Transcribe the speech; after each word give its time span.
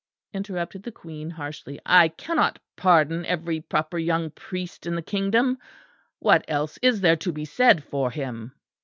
interrupted 0.33 0.81
the 0.81 0.91
Queen 0.91 1.29
harshly. 1.29 1.79
"I 1.85 2.07
cannot 2.07 2.57
pardon 2.75 3.23
every 3.23 3.59
proper 3.61 3.99
young 3.99 4.31
priest 4.31 4.87
in 4.87 4.95
the 4.95 5.03
kingdom. 5.03 5.59
What 6.17 6.43
else 6.47 6.79
is 6.81 7.01
there 7.01 7.17
to 7.17 7.31
be 7.31 7.45
said 7.45 7.83
for 7.83 8.09
him?" 8.09 8.55